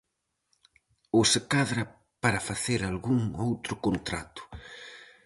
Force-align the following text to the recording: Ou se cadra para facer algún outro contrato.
Ou 1.17 1.21
se 1.31 1.39
cadra 1.51 1.83
para 2.23 2.43
facer 2.49 2.79
algún 2.83 3.19
outro 3.47 3.73
contrato. 3.85 4.41